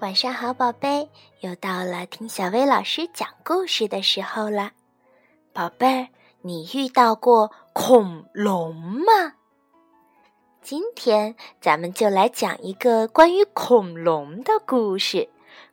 [0.00, 1.08] 晚上好，宝贝，
[1.40, 4.70] 又到了听小薇老师讲故事的时候了。
[5.52, 6.08] 宝贝儿，
[6.40, 9.34] 你遇到过恐龙吗？
[10.62, 15.28] 今天咱们就来讲一个关于恐龙的故事。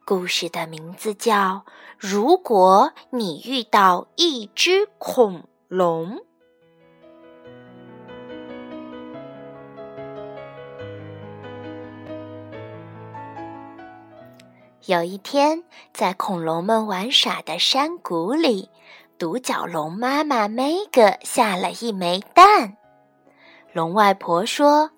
[0.05, 1.36] 故事的名字叫
[2.00, 6.15] 《如果你遇到一只恐龙》。
[14.88, 15.64] 有一天，
[15.94, 18.70] 在恐龙们玩耍的山谷里，
[19.18, 22.78] 独角龙妈妈梅格下了一枚蛋。
[23.74, 24.92] 龙外婆说：“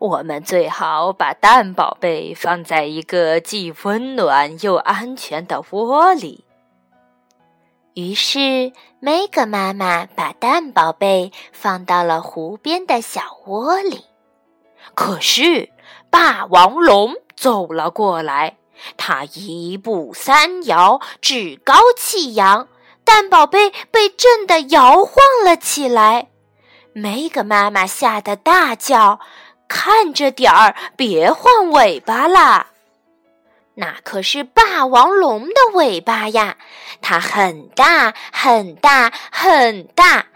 [0.00, 6.44] 我们最好把蛋宝贝放在一个既温暖又安全的窝里。”
[7.94, 14.06] 于是，梅格妈妈把蛋宝贝放到了湖边的小窝里。
[14.96, 15.70] 可是，
[16.10, 18.56] 霸王龙走了过来。
[18.96, 22.68] 他一步三摇，趾高气扬，
[23.04, 26.28] 蛋宝贝被震得摇晃了起来。
[26.92, 29.20] 梅格妈妈吓得大叫
[29.68, 32.66] ：“看着点儿，别晃尾巴啦！”
[33.76, 36.58] 那可是霸王龙的尾巴呀，
[37.00, 40.26] 它很大很大很大，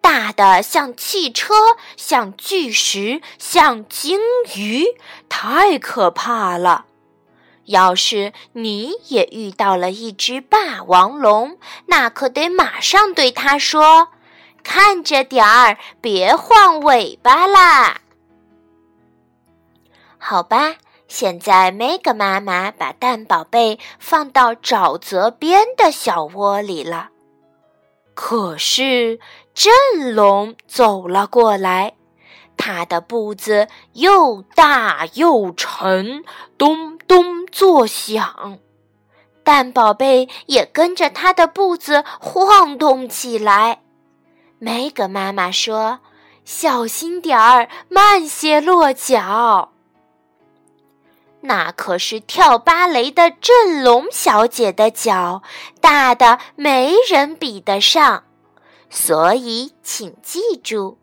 [0.00, 1.54] 大的像汽车，
[1.96, 4.20] 像巨石，像鲸
[4.56, 4.86] 鱼，
[5.28, 6.86] 太可怕了。
[7.66, 14.08] 要是你也遇到了一只霸王龙，那可得马上对它说
[14.62, 18.00] ：“看着点儿，别晃尾巴啦。”
[20.18, 27.10] 好吧，现在梅格妈妈把蛋宝贝放到沼泽边的小窝里了。
[28.14, 29.18] 可是
[29.52, 31.94] 震龙走了过来。
[32.56, 36.24] 他的步子又大又沉，
[36.56, 38.58] 咚咚作响，
[39.42, 43.80] 蛋宝贝也跟着他的步子晃动起来。
[44.58, 46.00] 梅格妈妈说
[46.44, 49.72] ：“小心点儿，慢些落脚。”
[51.46, 55.42] 那可是跳芭蕾的振龙小姐的脚，
[55.82, 58.24] 大的没人比得上，
[58.88, 60.96] 所以请记住。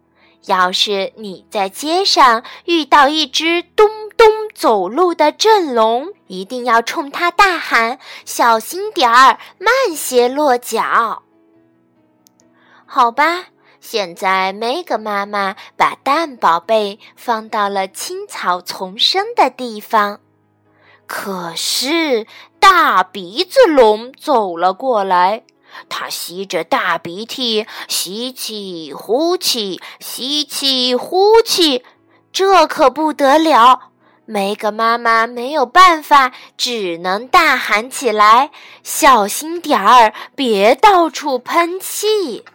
[0.45, 3.87] 要是你在街上遇到一只咚
[4.17, 11.23] 咚走路的震龙，一定要冲它大喊：“小心点儿，慢些落脚。”
[12.85, 13.45] 好吧，
[13.79, 20.19] 现在梅格妈妈把蛋宝贝放到了青草丛生的地方，
[21.07, 22.25] 可是
[22.59, 25.43] 大鼻子龙走了过来。
[25.89, 31.83] 他吸着大鼻涕，吸气呼气，吸气呼气，
[32.31, 33.91] 这可不得了！
[34.25, 38.51] 梅格妈妈没有办法，只能大喊起来
[38.83, 42.45] ：“小心点儿，别到处喷气！”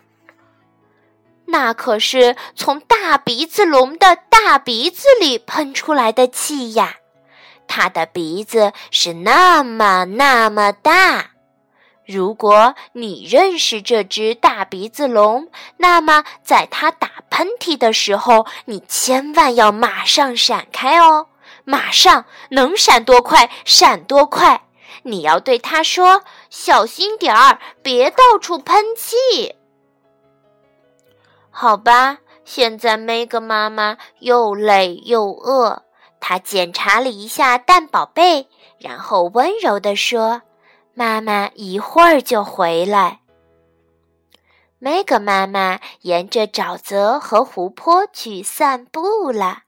[1.49, 6.97] 那可是从大鼻子龙的大鼻子里喷出来的气呀！
[7.69, 11.32] 它的鼻子是那么那么大。
[12.06, 21.27] 如果你认识这只大鼻子龙，那么在它打喷嚏的时候，你千万要马上闪开哦！
[21.65, 24.62] 马上能闪多快闪多快！
[25.03, 29.56] 你要对它说：“小心点儿，别到处喷气。”
[31.50, 35.83] 好吧，现在梅格妈妈又累又饿，
[36.21, 40.43] 她检查了一下蛋宝贝，然后温柔地说。
[40.98, 43.20] 妈妈一会儿就回来。
[44.78, 49.64] 梅格妈妈沿着沼泽和湖泊去散步了。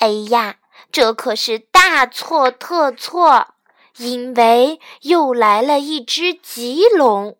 [0.00, 0.56] 哎呀，
[0.92, 3.54] 这可是大错特错，
[3.96, 7.38] 因为又来了一只棘龙。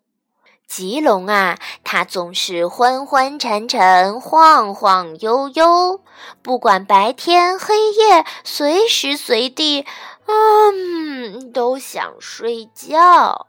[0.65, 6.01] 棘龙啊，它总是昏昏沉沉、晃晃悠悠，
[6.41, 9.85] 不管白天黑夜，随时随地。
[10.31, 13.47] 嗯，都想睡觉。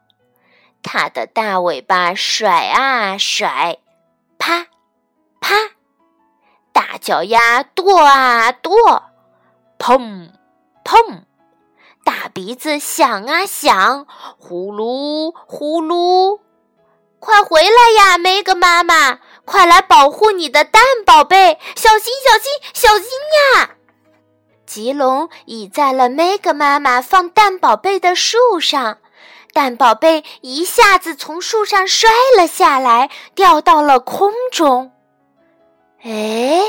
[0.82, 3.79] 它的大尾巴甩啊甩，
[4.37, 4.67] 啪
[5.40, 5.55] 啪；
[6.73, 9.02] 大脚丫跺啊跺，
[9.79, 10.31] 砰
[10.84, 11.23] 砰；
[12.05, 14.06] 大鼻子响啊响，
[14.38, 16.40] 呼噜呼噜。
[17.20, 19.20] 快回来呀，梅格妈妈！
[19.44, 21.61] 快来保护你的蛋宝贝！
[21.76, 23.06] 小心小心小心
[23.55, 23.76] 呀！
[24.72, 28.96] 棘龙倚在了梅格妈妈放蛋宝贝的树上，
[29.52, 32.08] 蛋宝贝一下子从树上摔
[32.38, 34.90] 了下来，掉到了空中。
[36.02, 36.62] 哎，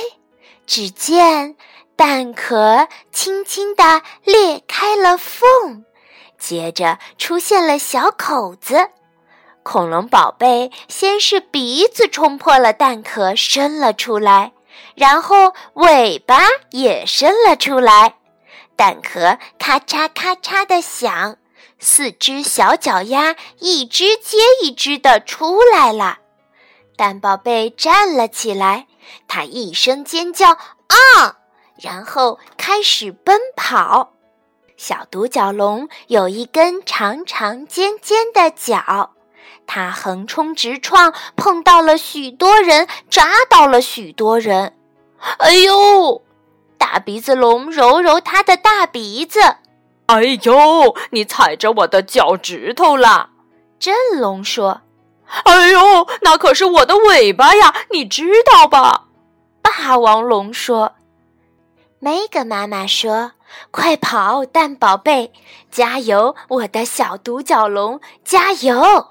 [0.68, 1.56] 只见
[1.96, 5.86] 蛋壳轻轻地裂开了缝，
[6.38, 8.90] 接着出现了小口子。
[9.64, 14.52] 恐龙宝贝先是鼻子冲破了蛋壳，伸了出来，
[14.96, 18.16] 然后尾巴也伸了出来。
[18.76, 21.38] 蛋壳咔嚓咔嚓的响，
[21.80, 26.20] 四只小脚丫一只接一只的出来了。
[26.96, 28.88] 蛋宝贝站了起来，
[29.28, 31.38] 它一声尖叫啊，
[31.76, 34.14] 然后开始奔跑。
[34.78, 39.14] 小独角龙有一根长长尖尖的角。
[39.66, 44.74] 它横冲直撞，碰到了许多人，扎到了许多人。
[45.40, 46.22] 哎呦！
[46.78, 49.40] 大鼻子龙揉揉它的大鼻子。
[50.08, 50.96] 哎呦！
[51.12, 53.30] 你踩着我的脚趾头了。
[53.80, 54.82] 真龙说
[55.46, 59.06] ：“哎呦，那可是我的尾巴呀，你知道吧？”
[59.64, 60.94] 霸王龙说
[62.00, 63.32] ：“梅格妈妈说，
[63.72, 65.32] 快跑，蛋宝贝，
[65.72, 69.08] 加油，我的小独角龙，加油！”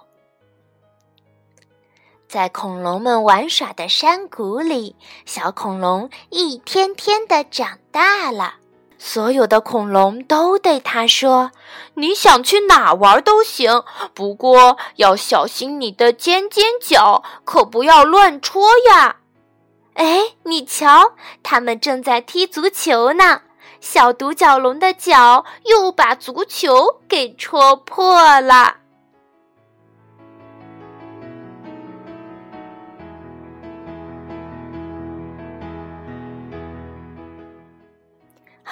[2.32, 4.96] 在恐龙们玩耍的山谷里，
[5.26, 8.54] 小恐龙一天天的长大了。
[8.98, 11.50] 所有的恐龙都对他说
[11.92, 13.84] ：“你想去哪玩都行，
[14.14, 19.16] 不过要小心你的尖尖角，可不要乱戳呀。”
[19.92, 21.12] 哎，你瞧，
[21.42, 23.42] 他们正在踢足球呢。
[23.78, 28.76] 小独角龙的脚又把足球给戳破了。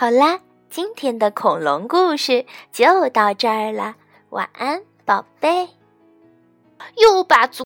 [0.00, 3.97] 好啦，今天的恐龙故事就到这儿了。
[4.31, 5.69] 晚安，宝贝。
[6.97, 7.58] 又把足。